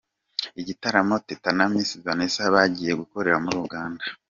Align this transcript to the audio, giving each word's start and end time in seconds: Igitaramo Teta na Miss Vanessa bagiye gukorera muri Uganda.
Igitaramo 0.61 1.15
Teta 1.27 1.49
na 1.57 1.65
Miss 1.71 1.91
Vanessa 2.05 2.43
bagiye 2.55 2.91
gukorera 3.01 3.37
muri 3.43 3.57
Uganda. 3.65 4.03